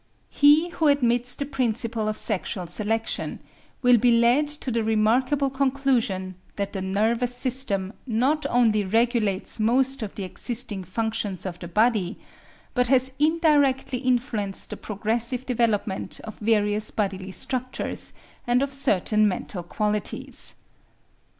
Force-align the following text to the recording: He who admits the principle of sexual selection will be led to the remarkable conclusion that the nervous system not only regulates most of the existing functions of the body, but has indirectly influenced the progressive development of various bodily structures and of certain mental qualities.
He 0.31 0.69
who 0.69 0.87
admits 0.87 1.35
the 1.35 1.45
principle 1.45 2.07
of 2.07 2.17
sexual 2.17 2.65
selection 2.65 3.37
will 3.83 3.99
be 3.99 4.17
led 4.19 4.47
to 4.47 4.71
the 4.71 4.83
remarkable 4.83 5.51
conclusion 5.51 6.33
that 6.55 6.73
the 6.73 6.81
nervous 6.81 7.35
system 7.37 7.93
not 8.07 8.47
only 8.49 8.83
regulates 8.83 9.59
most 9.59 10.01
of 10.01 10.15
the 10.15 10.23
existing 10.23 10.85
functions 10.85 11.45
of 11.45 11.59
the 11.59 11.67
body, 11.67 12.17
but 12.73 12.87
has 12.87 13.11
indirectly 13.19 13.99
influenced 13.99 14.71
the 14.71 14.77
progressive 14.77 15.45
development 15.45 16.19
of 16.23 16.39
various 16.39 16.89
bodily 16.89 17.29
structures 17.29 18.11
and 18.47 18.63
of 18.63 18.73
certain 18.73 19.27
mental 19.27 19.61
qualities. 19.61 20.55